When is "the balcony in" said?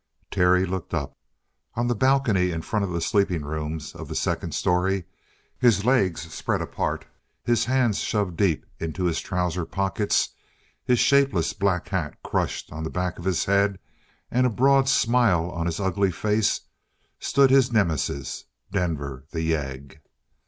1.85-2.63